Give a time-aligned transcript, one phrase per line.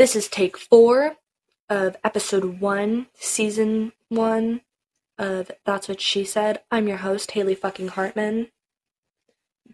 [0.00, 1.16] This is take four
[1.68, 4.62] of episode one, season one
[5.18, 6.62] of That's What She Said.
[6.70, 8.48] I'm your host, Haley fucking Hartman.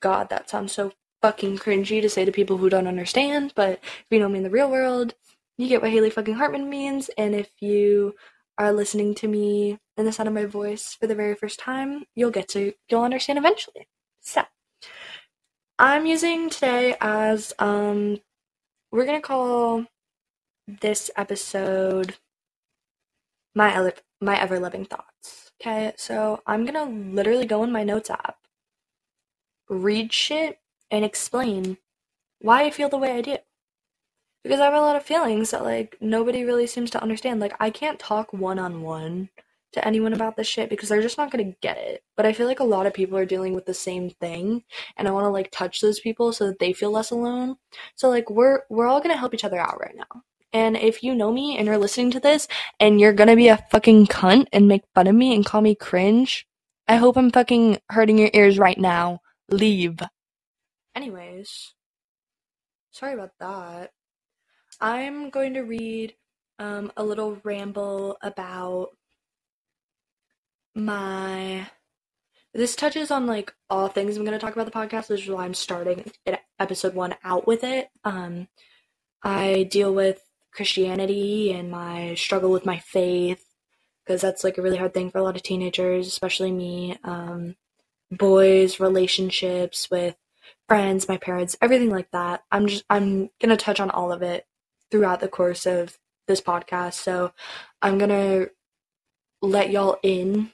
[0.01, 4.07] God, that sounds so fucking cringy to say to people who don't understand, but if
[4.11, 5.15] you know me in the real world,
[5.59, 8.17] you get what Haley fucking Hartman means, and if you
[8.59, 12.03] are listening to me in the sound of my voice for the very first time,
[12.17, 13.87] you'll get to you'll understand eventually.
[14.23, 14.43] So
[15.79, 18.19] I'm using today as um
[18.91, 19.87] we're gonna call
[20.67, 22.17] this episode
[23.55, 25.53] my my ever loving thoughts.
[25.61, 28.37] Okay, so I'm gonna literally go in my notes app,
[29.69, 30.59] read shit,
[30.91, 31.79] and explain
[32.41, 33.39] why I feel the way I do.
[34.45, 37.41] Because I have a lot of feelings that like nobody really seems to understand.
[37.41, 39.31] Like I can't talk one on one
[39.73, 42.05] to anyone about this shit because they're just not gonna get it.
[42.17, 44.65] But I feel like a lot of people are dealing with the same thing
[44.97, 47.57] and I wanna like touch those people so that they feel less alone.
[47.97, 50.23] So like we're we're all gonna help each other out right now.
[50.53, 52.49] And if you know me and you're listening to this
[52.81, 55.75] and you're gonna be a fucking cunt and make fun of me and call me
[55.75, 56.47] cringe,
[56.89, 59.21] I hope I'm fucking hurting your ears right now.
[59.51, 59.99] Leave.
[60.95, 61.75] Anyways,
[62.91, 63.91] sorry about that.
[64.81, 66.15] I'm going to read
[66.59, 68.89] um, a little ramble about
[70.75, 71.67] my.
[72.55, 75.29] This touches on like all things I'm going to talk about the podcast, which is
[75.29, 76.11] why I'm starting
[76.59, 77.89] episode one out with it.
[78.05, 78.49] Um,
[79.23, 80.23] I deal with
[80.57, 83.45] Christianity and my struggle with my faith
[84.05, 86.97] because that's like a really hard thing for a lot of teenagers, especially me.
[87.05, 87.57] Um,
[88.11, 90.17] boys, relationships with
[90.69, 92.45] friends, my parents, everything like that.
[92.53, 94.47] I'm just I'm gonna touch on all of it
[94.91, 96.95] throughout the course of this podcast.
[96.95, 97.33] So
[97.83, 98.47] I'm gonna
[99.43, 100.53] let y'all in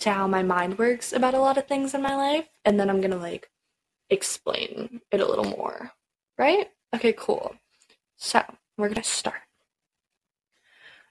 [0.00, 2.90] to how my mind works about a lot of things in my life, and then
[2.90, 3.50] I'm gonna like
[4.10, 5.92] explain it a little more.
[6.38, 6.68] Right?
[6.94, 7.54] Okay, cool.
[8.16, 8.42] So
[8.80, 9.42] we're gonna start.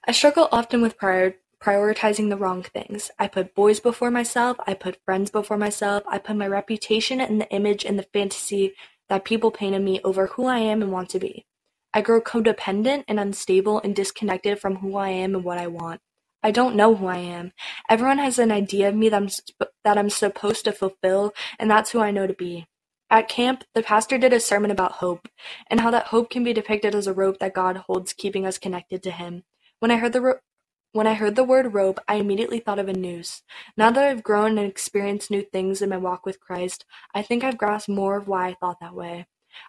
[0.06, 3.10] I struggle often with prior prioritizing the wrong things.
[3.18, 7.40] I put boys before myself, I put friends before myself, I put my reputation and
[7.40, 8.72] the image and the fantasy
[9.10, 11.44] that people paint of me over who I am and want to be.
[11.92, 16.00] I grow codependent and unstable and disconnected from who I am and what I want.
[16.42, 17.52] I don't know who I am.
[17.90, 19.28] Everyone has an idea of me that I'm,
[19.84, 22.66] that I'm supposed to fulfill, and that's who I know to be.
[23.10, 25.28] At camp, the pastor did a sermon about hope,
[25.68, 28.56] and how that hope can be depicted as a rope that God holds keeping us
[28.56, 29.42] connected to Him.
[29.80, 30.38] When I heard the ro-
[30.92, 33.42] when I heard the word rope, I immediately thought of a noose.
[33.76, 36.84] Now that I've grown and experienced new things in my walk with Christ,
[37.14, 39.26] I think I've grasped more of why I thought that way.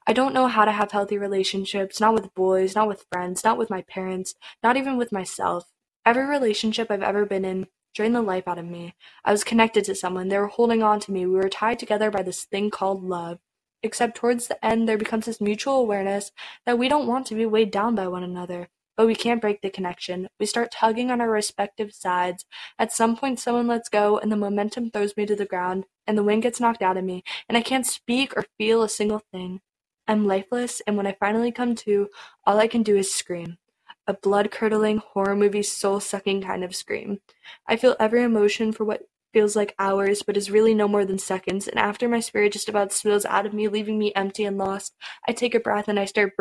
[0.08, 3.58] I don't know how to have healthy relationships, not with boys, not with friends, not
[3.58, 5.72] with my parents, not even with myself.
[6.06, 8.96] Every relationship I've ever been in drained the life out of me.
[9.26, 10.28] I was connected to someone.
[10.30, 11.26] They were holding on to me.
[11.26, 13.40] We were tied together by this thing called love.
[13.84, 16.32] Except towards the end, there becomes this mutual awareness
[16.66, 18.70] that we don't want to be weighed down by one another.
[18.98, 20.28] But we can't break the connection.
[20.40, 22.46] We start tugging on our respective sides.
[22.78, 26.18] At some point, someone lets go, and the momentum throws me to the ground, and
[26.18, 29.22] the wind gets knocked out of me, and I can't speak or feel a single
[29.32, 29.62] thing.
[30.08, 32.10] I'm lifeless, and when I finally come to,
[32.46, 33.58] all I can do is scream
[34.08, 37.20] a blood-curdling, horror movie soul-sucking kind of scream.
[37.68, 39.04] I feel every emotion for what
[39.34, 42.68] feels like hours, but is really no more than seconds, and after my spirit just
[42.68, 44.94] about spills out of me, leaving me empty and lost,
[45.28, 46.34] I take a breath and I stare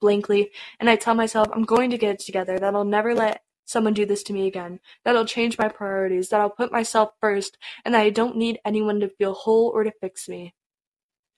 [0.00, 3.42] blankly, and I tell myself I'm going to get it together, that I'll never let
[3.64, 7.10] someone do this to me again, that I'll change my priorities, that I'll put myself
[7.20, 10.54] first, and that I don't need anyone to feel whole or to fix me.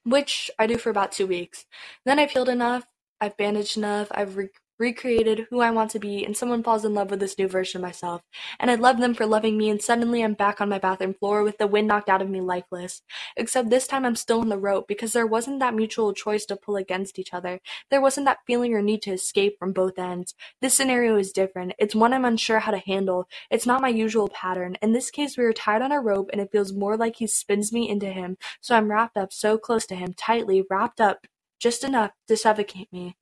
[0.05, 1.65] Which I do for about two weeks.
[2.05, 2.85] Then I've healed enough,
[3.19, 6.95] I've bandaged enough, I've re- recreated who I want to be, and someone falls in
[6.95, 8.23] love with this new version of myself.
[8.59, 11.43] And I love them for loving me, and suddenly I'm back on my bathroom floor
[11.43, 13.03] with the wind knocked out of me lifeless.
[13.37, 16.57] Except this time I'm still on the rope because there wasn't that mutual choice to
[16.57, 17.61] pull against each other.
[17.91, 20.35] There wasn't that feeling or need to escape from both ends.
[20.61, 21.75] This scenario is different.
[21.79, 23.29] It's one I'm unsure how to handle.
[23.51, 24.77] It's not my usual pattern.
[24.81, 27.27] In this case, we are tied on a rope, and it feels more like he
[27.27, 31.27] spins me into him, so I'm wrapped up so close to him, tightly wrapped up
[31.61, 33.17] just enough to suffocate me.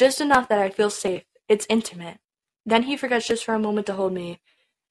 [0.00, 1.24] Just enough that I feel safe.
[1.46, 2.16] It's intimate.
[2.64, 4.40] Then he forgets just for a moment to hold me,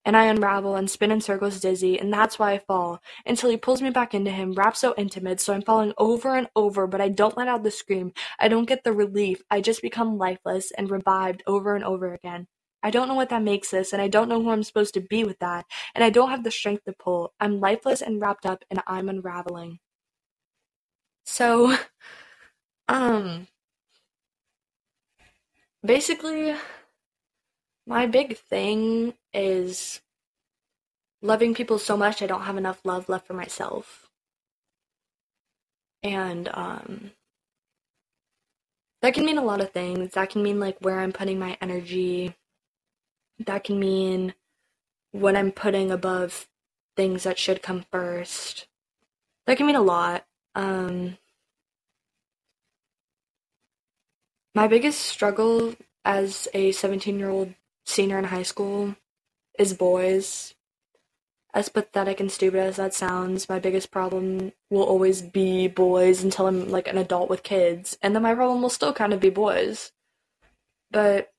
[0.05, 3.57] and I unravel and spin in circles dizzy, and that's why I fall, until he
[3.57, 7.01] pulls me back into him, wrapped so intimate, so I'm falling over and over, but
[7.01, 8.13] I don't let out the scream.
[8.37, 9.41] I don't get the relief.
[9.49, 12.45] I just become lifeless and revived over and over again.
[12.83, 15.01] I don't know what that makes us, and I don't know who I'm supposed to
[15.01, 15.65] be with that,
[15.95, 17.33] and I don't have the strength to pull.
[17.39, 19.79] I'm lifeless and wrapped up, and I'm unraveling.
[21.25, 21.75] So,
[22.87, 23.47] um,
[25.83, 26.55] basically,
[27.87, 30.01] my big thing is
[31.21, 34.07] loving people so much I don't have enough love left for myself.
[36.03, 37.11] And um
[39.01, 40.13] that can mean a lot of things.
[40.13, 42.35] That can mean like where I'm putting my energy.
[43.39, 44.33] That can mean
[45.11, 46.47] what I'm putting above
[46.97, 48.67] things that should come first.
[49.47, 50.25] That can mean a lot.
[50.53, 51.17] Um,
[54.55, 55.75] my biggest struggle
[56.05, 57.53] as a 17 year old
[57.85, 58.95] senior in high school
[59.57, 60.55] is boys.
[61.51, 66.45] As pathetic and stupid as that sounds, my biggest problem will always be boys until
[66.45, 69.31] I'm like an adult with kids, and then my problem will still kind of be
[69.31, 69.91] boys.
[70.91, 71.33] But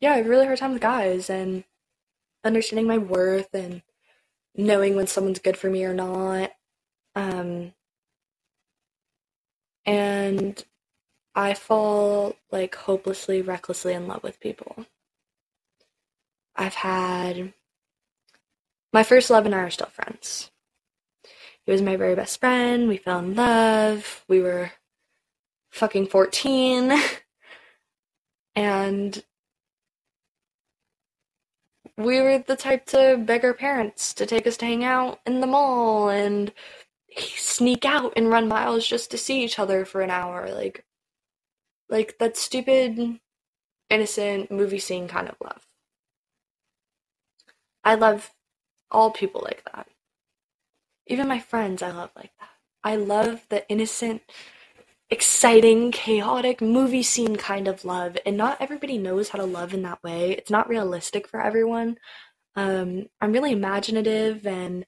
[0.00, 1.64] yeah, I have a really hard time with guys and
[2.42, 3.82] understanding my worth and
[4.54, 6.52] knowing when someone's good for me or not.
[7.14, 7.74] Um,
[9.84, 10.64] and
[11.34, 14.86] I fall like hopelessly, recklessly in love with people.
[16.56, 17.52] I've had
[18.92, 20.50] my first love and I are still friends.
[21.66, 22.88] He was my very best friend.
[22.88, 24.24] We fell in love.
[24.28, 24.72] We were
[25.70, 26.92] fucking 14.
[28.56, 29.24] and
[31.96, 35.40] we were the type to beg our parents to take us to hang out in
[35.40, 36.52] the mall and
[37.16, 40.48] sneak out and run miles just to see each other for an hour.
[40.52, 40.84] Like,
[41.88, 43.18] like that stupid,
[43.90, 45.66] innocent movie scene kind of love.
[47.84, 48.30] I love
[48.90, 49.88] all people like that.
[51.06, 52.48] Even my friends, I love like that.
[52.82, 54.22] I love the innocent,
[55.10, 58.16] exciting, chaotic movie scene kind of love.
[58.24, 60.32] And not everybody knows how to love in that way.
[60.32, 61.98] It's not realistic for everyone.
[62.56, 64.86] Um, I'm really imaginative and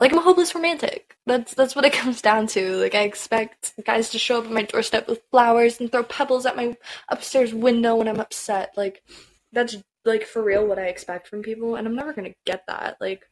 [0.00, 1.16] like I'm a hopeless romantic.
[1.26, 2.76] That's that's what it comes down to.
[2.76, 6.46] Like I expect guys to show up at my doorstep with flowers and throw pebbles
[6.46, 6.76] at my
[7.08, 8.72] upstairs window when I'm upset.
[8.76, 9.02] Like
[9.52, 12.96] that's like for real what I expect from people, and I'm never gonna get that.
[13.00, 13.24] Like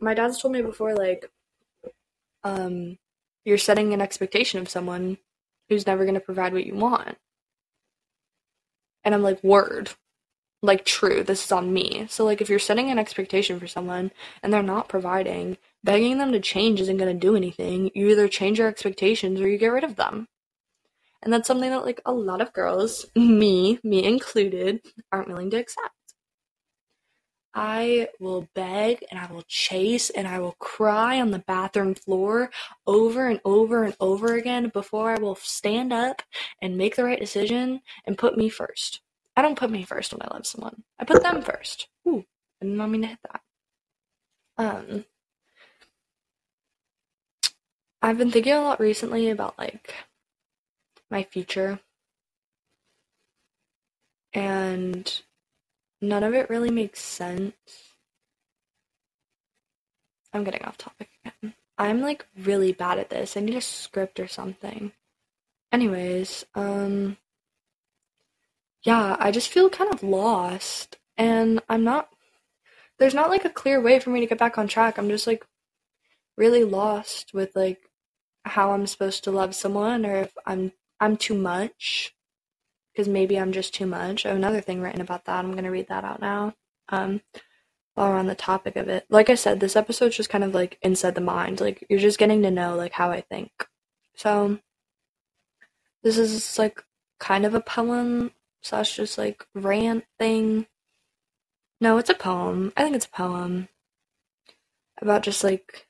[0.00, 1.30] my dad's told me before, like
[2.44, 2.98] um,
[3.44, 5.18] you're setting an expectation of someone
[5.68, 7.16] who's never gonna provide what you want,
[9.04, 9.90] and I'm like, word,
[10.62, 11.22] like true.
[11.22, 12.06] This is on me.
[12.08, 14.10] So like if you're setting an expectation for someone
[14.42, 17.90] and they're not providing, begging them to change isn't gonna do anything.
[17.94, 20.28] You either change your expectations or you get rid of them.
[21.22, 24.80] And that's something that like a lot of girls, me, me included,
[25.12, 25.90] aren't willing to accept.
[27.58, 32.50] I will beg and I will chase and I will cry on the bathroom floor
[32.86, 36.20] over and over and over again before I will stand up
[36.60, 39.00] and make the right decision and put me first.
[39.36, 40.82] I don't put me first when I love someone.
[40.98, 41.88] I put them first.
[42.08, 42.24] Ooh,
[42.60, 43.40] I didn't want me to hit that.
[44.58, 45.04] Um,
[48.00, 49.94] I've been thinking a lot recently about like
[51.10, 51.80] my future.
[54.32, 55.20] And
[56.00, 57.54] none of it really makes sense.
[60.32, 61.54] I'm getting off topic again.
[61.78, 63.36] I'm like really bad at this.
[63.36, 64.92] I need a script or something.
[65.72, 67.18] Anyways, um
[68.86, 72.08] yeah, I just feel kind of lost and I'm not
[72.98, 74.96] there's not like a clear way for me to get back on track.
[74.96, 75.44] I'm just like
[76.36, 77.80] really lost with like
[78.44, 82.14] how I'm supposed to love someone or if I'm I'm too much
[82.92, 84.24] because maybe I'm just too much.
[84.24, 85.44] I have another thing written about that.
[85.44, 86.54] I'm gonna read that out now.
[86.88, 87.22] Um,
[87.94, 90.54] while we're on the topic of it, like I said, this episode's just kind of
[90.54, 91.60] like inside the mind.
[91.60, 93.50] Like you're just getting to know like how I think.
[94.14, 94.60] So
[96.04, 96.84] this is like
[97.18, 98.30] kind of a poem
[98.66, 100.66] slash just like rant thing.
[101.80, 102.72] No, it's a poem.
[102.76, 103.68] I think it's a poem
[105.00, 105.86] about just like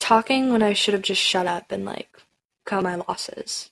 [0.00, 2.10] talking when I should have just shut up and like
[2.66, 3.70] cut my losses.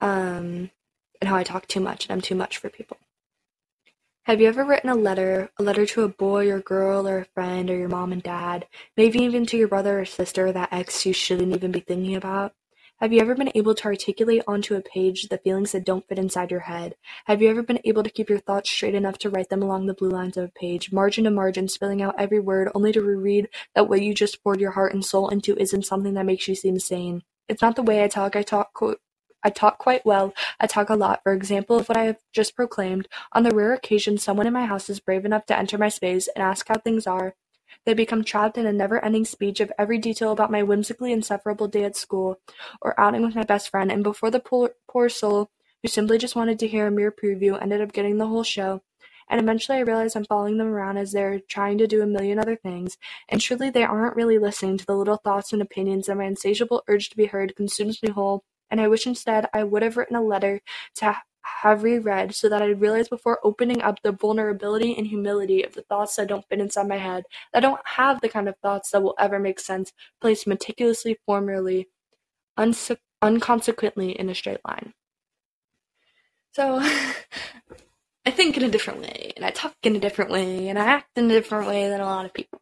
[0.00, 0.70] Um,
[1.20, 2.96] and how I talk too much and I'm too much for people.
[4.24, 7.24] Have you ever written a letter, a letter to a boy or girl or a
[7.24, 11.04] friend or your mom and dad, maybe even to your brother or sister that ex
[11.04, 12.54] you shouldn't even be thinking about?
[13.00, 16.18] Have you ever been able to articulate onto a page the feelings that don't fit
[16.18, 16.96] inside your head?
[17.24, 19.86] Have you ever been able to keep your thoughts straight enough to write them along
[19.86, 23.00] the blue lines of a page, margin to margin, spilling out every word, only to
[23.00, 26.46] reread that what you just poured your heart and soul into isn't something that makes
[26.46, 27.22] you seem sane?
[27.48, 28.36] It's not the way I talk.
[28.36, 29.00] I talk quote,
[29.42, 30.34] I talk quite well.
[30.60, 31.20] I talk a lot.
[31.22, 34.66] For example, of what I have just proclaimed, on the rare occasion someone in my
[34.66, 37.34] house is brave enough to enter my space and ask how things are,
[37.84, 41.84] they become trapped in a never-ending speech of every detail about my whimsically insufferable day
[41.84, 42.38] at school,
[42.82, 45.50] or outing with my best friend, and before the poor, poor soul
[45.82, 48.82] who simply just wanted to hear a mere preview ended up getting the whole show,
[49.28, 52.38] and eventually I realize I'm following them around as they're trying to do a million
[52.38, 52.98] other things,
[53.28, 56.82] and truly they aren't really listening to the little thoughts and opinions that my insatiable
[56.88, 60.16] urge to be heard consumes me whole, and I wish instead I would have written
[60.16, 60.60] a letter
[60.96, 61.16] to
[61.62, 65.82] have reread so that I'd realize before opening up the vulnerability and humility of the
[65.82, 68.90] thoughts that don't fit inside my head, that I don't have the kind of thoughts
[68.90, 71.88] that will ever make sense, placed meticulously, formally,
[72.58, 74.94] unse- unconsequently in a straight line.
[76.52, 76.80] So
[78.26, 80.84] I think in a different way, and I talk in a different way, and I
[80.84, 82.60] act in a different way than a lot of people.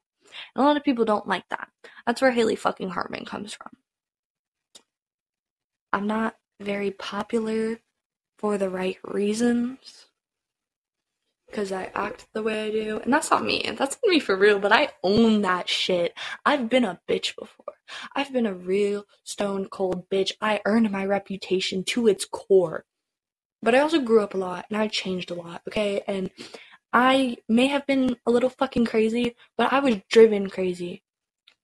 [0.54, 1.68] And a lot of people don't like that.
[2.07, 3.71] That's where Haley fucking Hartman comes from.
[5.92, 7.78] I'm not very popular
[8.38, 10.07] for the right reasons
[11.47, 13.00] because I act the way I do.
[13.02, 13.62] And that's not me.
[13.76, 16.14] That's not me for real, but I own that shit.
[16.45, 17.75] I've been a bitch before.
[18.14, 20.33] I've been a real stone cold bitch.
[20.40, 22.85] I earned my reputation to its core.
[23.62, 26.02] But I also grew up a lot and I changed a lot, okay?
[26.07, 26.30] And
[26.92, 31.02] I may have been a little fucking crazy, but I was driven crazy.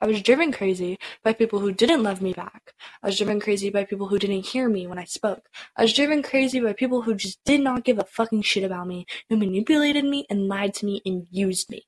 [0.05, 2.75] I was driven crazy by people who didn't love me back.
[3.03, 5.49] I was driven crazy by people who didn't hear me when I spoke.
[5.79, 8.87] I was driven crazy by people who just did not give a fucking shit about
[8.87, 11.87] me, who manipulated me and lied to me and used me.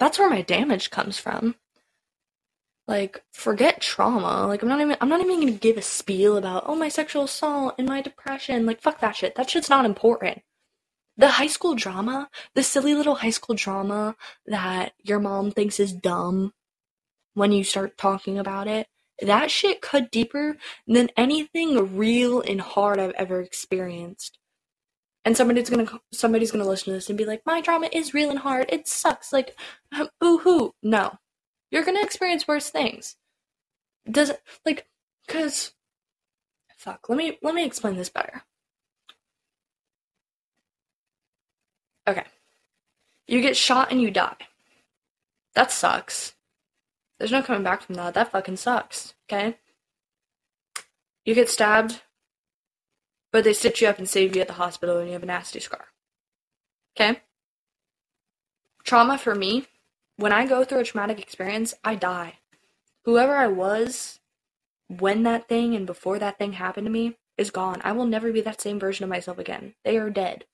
[0.00, 1.54] That's where my damage comes from.
[2.88, 4.48] Like, forget trauma.
[4.48, 7.22] Like, I'm not even, I'm not even gonna give a spiel about, oh, my sexual
[7.22, 8.66] assault and my depression.
[8.66, 9.36] Like, fuck that shit.
[9.36, 10.42] That shit's not important
[11.16, 14.16] the high school drama, the silly little high school drama
[14.46, 16.52] that your mom thinks is dumb
[17.34, 18.86] when you start talking about it,
[19.20, 24.38] that shit cut deeper than anything real and hard I've ever experienced.
[25.24, 28.30] And somebody's gonna somebody's gonna listen to this and be like, "My drama is real
[28.30, 28.66] and hard.
[28.70, 29.56] It sucks." Like,
[29.92, 30.74] um, boo hoo.
[30.82, 31.18] No,
[31.70, 33.16] you're gonna experience worse things.
[34.10, 34.32] Does
[34.66, 34.88] like,
[35.28, 35.72] cause,
[36.76, 37.08] fuck.
[37.08, 38.44] Let me let me explain this better.
[42.06, 42.24] Okay.
[43.26, 44.36] You get shot and you die.
[45.54, 46.34] That sucks.
[47.18, 48.14] There's no coming back from that.
[48.14, 49.14] That fucking sucks.
[49.28, 49.56] Okay?
[51.24, 52.02] You get stabbed,
[53.30, 55.26] but they stitch you up and save you at the hospital and you have a
[55.26, 55.86] nasty scar.
[56.96, 57.20] Okay?
[58.84, 59.66] Trauma for me,
[60.16, 62.38] when I go through a traumatic experience, I die.
[63.04, 64.20] Whoever I was
[64.88, 67.80] when that thing and before that thing happened to me is gone.
[67.84, 69.74] I will never be that same version of myself again.
[69.84, 70.44] They are dead.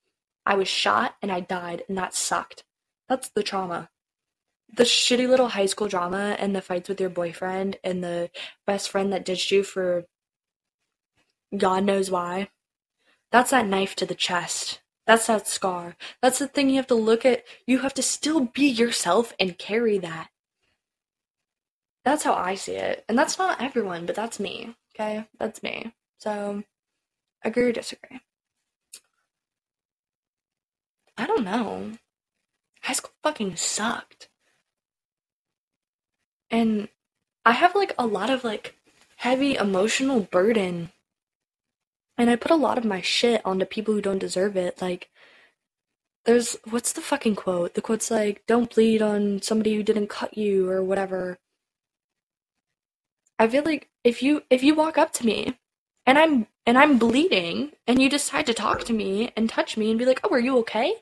[0.49, 2.65] I was shot and I died, and that sucked.
[3.07, 3.91] That's the trauma.
[4.75, 8.31] The shitty little high school drama and the fights with your boyfriend and the
[8.67, 10.07] best friend that ditched you for
[11.55, 12.49] God knows why.
[13.31, 14.81] That's that knife to the chest.
[15.07, 15.97] That's that scar.
[16.23, 17.45] That's the thing you have to look at.
[17.67, 20.29] You have to still be yourself and carry that.
[22.07, 23.05] That's how I see it.
[23.07, 24.75] And that's not everyone, but that's me.
[24.95, 25.27] Okay?
[25.39, 25.93] That's me.
[26.21, 26.63] So,
[27.45, 28.21] agree or disagree.
[31.19, 31.93] I don't know.
[32.83, 34.29] High school fucking sucked.
[36.51, 36.89] And
[37.45, 38.77] I have like a lot of like
[39.17, 40.93] heavy emotional burden.
[42.17, 44.81] And I put a lot of my shit onto people who don't deserve it.
[44.81, 45.11] Like,
[46.25, 47.75] there's what's the fucking quote?
[47.75, 51.39] The quote's like, don't bleed on somebody who didn't cut you or whatever.
[53.39, 55.59] I feel like if you if you walk up to me
[56.07, 59.89] and I'm and I'm bleeding and you decide to talk to me and touch me
[59.89, 60.97] and be like, "Oh, are you okay?"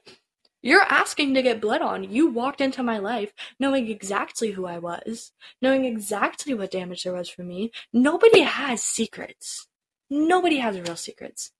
[0.62, 2.04] You're asking to get blood on.
[2.04, 7.14] You walked into my life knowing exactly who I was, knowing exactly what damage there
[7.14, 7.72] was for me.
[7.92, 9.66] Nobody has secrets.
[10.08, 11.50] Nobody has real secrets.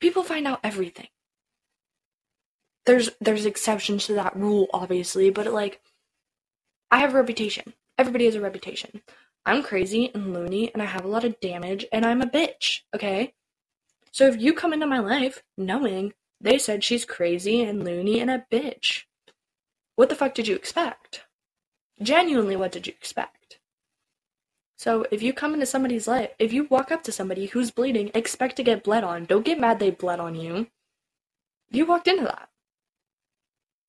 [0.00, 1.08] People find out everything.
[2.84, 5.80] There's there's exceptions to that rule obviously, but like
[6.90, 7.74] I have a reputation.
[7.96, 9.02] Everybody has a reputation.
[9.46, 12.80] I'm crazy and loony and I have a lot of damage and I'm a bitch,
[12.94, 13.34] okay?
[14.12, 18.30] So if you come into my life knowing they said she's crazy and loony and
[18.30, 19.04] a bitch,
[19.96, 21.24] what the fuck did you expect?
[22.00, 23.58] Genuinely, what did you expect?
[24.76, 28.10] So if you come into somebody's life, if you walk up to somebody who's bleeding,
[28.14, 29.24] expect to get bled on.
[29.24, 30.66] Don't get mad they bled on you.
[31.70, 32.48] You walked into that.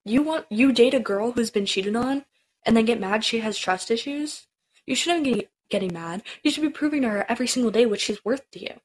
[0.06, 2.24] You want you date a girl who's been cheated on
[2.66, 4.48] and then get mad she has trust issues?
[4.86, 6.24] You shouldn't be getting mad.
[6.44, 8.80] You should be proving to her every single day what she's worth to you.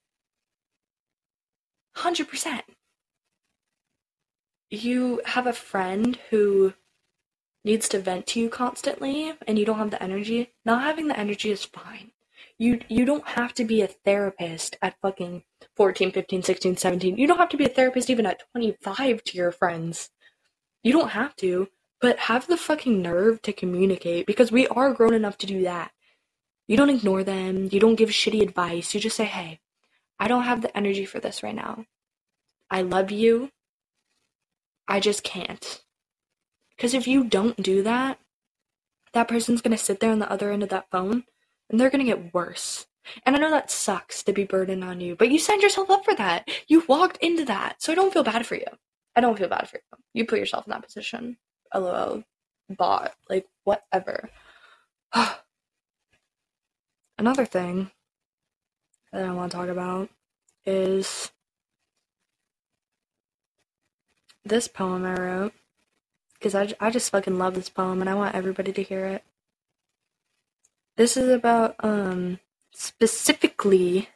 [1.99, 2.63] 100%.
[4.71, 6.75] You have a friend who
[7.65, 10.53] needs to vent to you constantly and you don't have the energy.
[10.65, 12.13] Not having the energy is fine.
[12.59, 15.45] You you don't have to be a therapist at fucking
[15.77, 17.17] 14, 15, 16, 17.
[17.17, 20.11] You don't have to be a therapist even at 25 to your friends.
[20.83, 21.69] You don't have to
[22.01, 25.91] but have the fucking nerve to communicate because we are grown enough to do that.
[26.69, 29.61] You don't ignore them, you don't give shitty advice, you just say, hey,
[30.21, 31.85] I don't have the energy for this right now.
[32.71, 33.51] I love you.
[34.87, 35.83] I just can't.
[36.77, 38.19] Because if you don't do that,
[39.13, 41.25] that person's going to sit there on the other end of that phone
[41.71, 42.87] and they're going to get worse.
[43.25, 46.05] And I know that sucks to be burdened on you, but you signed yourself up
[46.05, 46.49] for that.
[46.69, 47.83] You walked into that.
[47.83, 48.67] So I don't feel bad for you.
[49.17, 49.99] I don't feel bad for you.
[50.15, 51.39] You put yourself in that position.
[51.75, 52.23] LOL,
[52.69, 54.31] bot, like whatever.
[57.19, 57.91] another thing
[59.13, 60.09] that I want to talk about
[60.65, 61.33] is
[64.45, 65.53] this poem I wrote
[66.35, 69.25] because I, I just fucking love this poem and I want everybody to hear it.
[70.97, 72.41] This is about um
[72.73, 74.09] specifically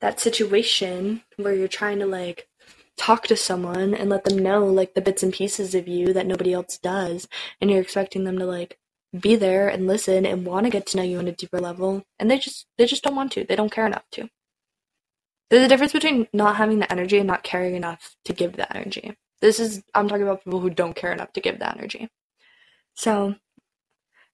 [0.00, 2.48] that situation where you're trying to like
[2.96, 6.26] talk to someone and let them know like the bits and pieces of you that
[6.26, 7.28] nobody else does
[7.60, 8.78] and you're expecting them to like
[9.18, 12.04] be there and listen and want to get to know you on a deeper level
[12.18, 14.28] and they just they just don't want to they don't care enough to
[15.50, 18.76] there's a difference between not having the energy and not caring enough to give the
[18.76, 22.08] energy this is i'm talking about people who don't care enough to give the energy
[22.94, 23.34] so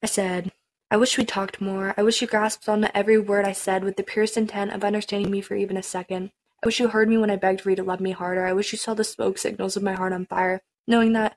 [0.02, 0.52] i said
[0.88, 1.94] I wish we talked more.
[1.96, 5.32] I wish you grasped onto every word I said with the purest intent of understanding
[5.32, 6.30] me for even a second.
[6.62, 8.46] I wish you heard me when I begged for you to love me harder.
[8.46, 11.36] I wish you saw the smoke signals of my heart on fire, knowing that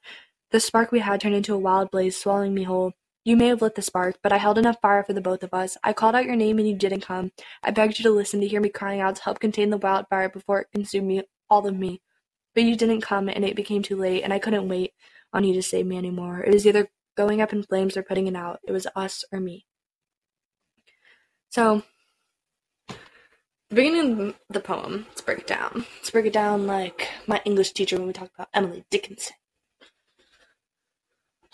[0.51, 2.93] the spark we had turned into a wild blaze, swallowing me whole.
[3.29, 5.53] You may have lit the spark, but I held enough fire for the both of
[5.53, 5.77] us.
[5.83, 7.31] I called out your name and you didn't come.
[7.61, 10.29] I begged you to listen, to hear me crying out to help contain the wildfire
[10.29, 12.01] before it consumed me, all of me.
[12.55, 14.93] But you didn't come, and it became too late, and I couldn't wait
[15.31, 16.41] on you to save me anymore.
[16.41, 18.61] It was either going up in flames or putting it out.
[18.67, 19.67] It was us or me.
[21.51, 21.83] So,
[22.87, 25.85] the beginning of the poem, let's break it down.
[25.99, 29.35] Let's break it down like my English teacher when we talk about Emily Dickinson.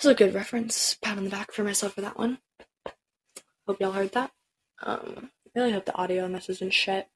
[0.06, 0.94] A good reference.
[1.02, 2.38] Pat on the back for myself for that one.
[3.66, 4.30] Hope y'all heard that.
[4.84, 7.08] Um, I really hope the audio on this isn't shit.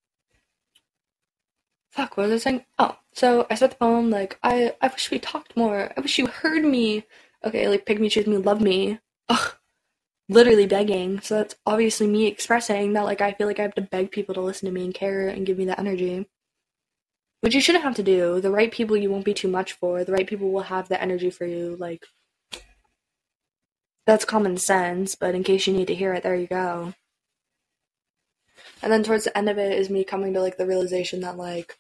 [1.91, 2.65] Fuck, what was I saying?
[2.79, 5.91] Oh, so I said the poem like, I, I wish we talked more.
[5.95, 7.05] I wish you heard me.
[7.45, 8.99] Okay, like, pick me, choose me, love me.
[9.29, 9.53] Ugh,
[10.27, 11.21] literally begging.
[11.21, 14.33] So that's obviously me expressing that, like, I feel like I have to beg people
[14.33, 16.27] to listen to me and care and give me that energy.
[17.41, 18.41] Which you shouldn't have to do.
[18.41, 20.03] The right people you won't be too much for.
[20.03, 21.75] The right people will have the energy for you.
[21.79, 22.03] Like,
[24.09, 26.95] that's common sense, but in case you need to hear it, there you go.
[28.81, 31.37] And then towards the end of it is me coming to like the realization that
[31.37, 31.77] like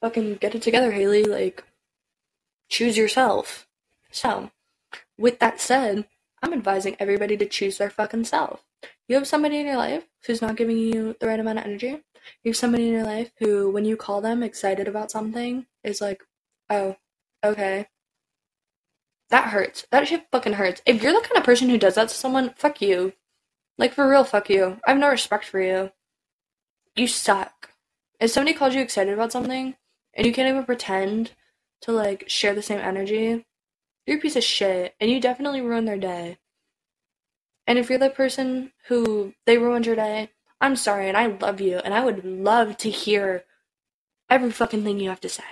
[0.00, 1.62] fucking get it together, Haley, like
[2.70, 3.66] choose yourself.
[4.10, 4.50] So,
[5.18, 6.06] with that said,
[6.42, 8.64] I'm advising everybody to choose their fucking self.
[9.06, 12.02] You have somebody in your life who's not giving you the right amount of energy.
[12.42, 16.00] You have somebody in your life who, when you call them excited about something, is
[16.00, 16.22] like,
[16.70, 16.96] oh,
[17.44, 17.88] okay,
[19.30, 19.86] that hurts.
[19.90, 20.82] That shit fucking hurts.
[20.84, 23.12] If you're the kind of person who does that to someone, fuck you.
[23.78, 24.80] Like, for real, fuck you.
[24.86, 25.90] I have no respect for you.
[26.96, 27.70] You suck.
[28.18, 29.76] If somebody calls you excited about something,
[30.12, 31.32] and you can't even pretend
[31.82, 33.46] to, like, share the same energy,
[34.06, 36.38] you're a piece of shit, and you definitely ruined their day.
[37.66, 41.60] And if you're the person who they ruined your day, I'm sorry, and I love
[41.60, 43.44] you, and I would love to hear
[44.28, 45.44] every fucking thing you have to say.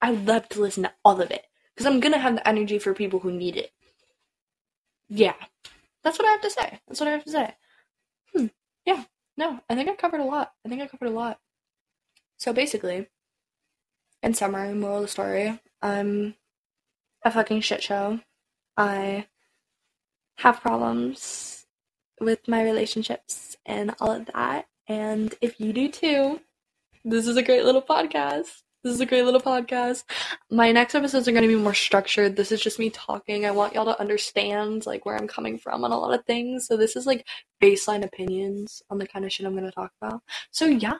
[0.00, 1.46] I love to listen to all of it.
[1.78, 3.70] Because I'm gonna have the energy for people who need it.
[5.08, 5.34] Yeah.
[6.02, 6.80] That's what I have to say.
[6.88, 7.54] That's what I have to say.
[8.34, 8.46] Hmm.
[8.84, 9.04] Yeah.
[9.36, 10.54] No, I think I covered a lot.
[10.66, 11.38] I think I covered a lot.
[12.36, 13.06] So basically,
[14.24, 16.34] in summary, moral of the story, I'm
[17.24, 18.18] a fucking shit show.
[18.76, 19.28] I
[20.38, 21.64] have problems
[22.20, 24.66] with my relationships and all of that.
[24.88, 26.40] And if you do too,
[27.04, 28.62] this is a great little podcast.
[28.84, 30.04] This is a great little podcast.
[30.50, 32.36] My next episodes are going to be more structured.
[32.36, 33.44] This is just me talking.
[33.44, 36.68] I want y'all to understand like where I'm coming from on a lot of things.
[36.68, 37.26] So this is like
[37.60, 40.22] baseline opinions on the kind of shit I'm going to talk about.
[40.52, 40.94] So yeah,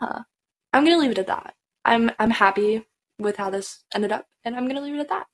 [0.72, 1.54] I'm going to leave it at that.
[1.84, 2.84] I'm I'm happy
[3.20, 5.26] with how this ended up and I'm going to leave it at that.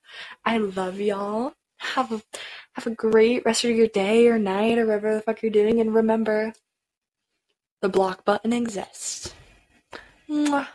[0.44, 1.54] I love y'all.
[1.78, 2.22] Have a
[2.74, 5.80] have a great rest of your day or night or whatever the fuck you're doing
[5.80, 6.52] and remember
[7.80, 9.34] the block button exists.
[10.28, 10.68] Mwah.